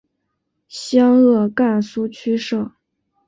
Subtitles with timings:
[0.67, 2.71] 湘鄂赣苏区设。